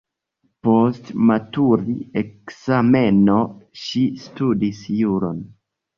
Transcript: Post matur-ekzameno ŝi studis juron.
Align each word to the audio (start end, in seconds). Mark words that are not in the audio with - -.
Post 0.67 1.09
matur-ekzameno 1.31 3.35
ŝi 3.83 4.03
studis 4.27 4.81
juron. 5.03 5.39